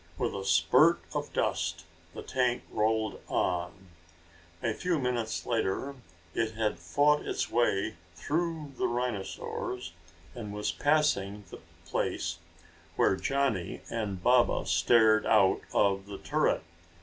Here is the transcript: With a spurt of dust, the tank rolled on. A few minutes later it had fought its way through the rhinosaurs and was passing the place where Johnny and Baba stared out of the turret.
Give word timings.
With 0.17 0.33
a 0.33 0.43
spurt 0.43 0.99
of 1.13 1.31
dust, 1.31 1.85
the 2.15 2.23
tank 2.23 2.63
rolled 2.71 3.19
on. 3.27 3.89
A 4.63 4.73
few 4.73 4.97
minutes 4.97 5.45
later 5.45 5.95
it 6.33 6.53
had 6.55 6.79
fought 6.79 7.21
its 7.21 7.51
way 7.51 7.97
through 8.15 8.71
the 8.79 8.87
rhinosaurs 8.87 9.93
and 10.33 10.55
was 10.55 10.71
passing 10.71 11.43
the 11.51 11.59
place 11.85 12.39
where 12.95 13.15
Johnny 13.15 13.81
and 13.91 14.23
Baba 14.23 14.65
stared 14.65 15.27
out 15.27 15.61
of 15.71 16.07
the 16.07 16.17
turret. 16.17 16.63